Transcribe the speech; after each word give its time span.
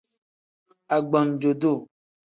Agbanjo-duu. 0.95 1.79